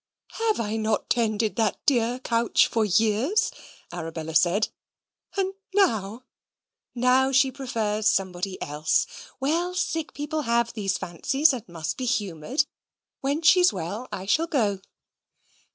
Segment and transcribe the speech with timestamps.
[0.47, 3.51] "Have I not tended that dear couch for years?"
[3.93, 4.69] Arabella said,
[5.37, 6.23] "and now"
[6.95, 9.05] "Now she prefers somebody else.
[9.39, 12.65] Well, sick people have these fancies, and must be humoured.
[13.19, 14.81] When she's well I shall go."